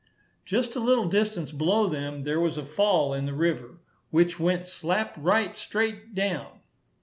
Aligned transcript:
Just 0.45 0.75
a 0.75 0.79
little 0.79 1.07
distance 1.07 1.51
below 1.51 1.85
them, 1.85 2.23
there 2.23 2.39
was 2.39 2.57
a 2.57 2.65
fall 2.65 3.13
in 3.13 3.27
the 3.27 3.35
river, 3.35 3.77
which 4.09 4.39
went 4.39 4.65
slap 4.65 5.13
right 5.15 5.55
straight 5.55 6.15
down. 6.15 6.61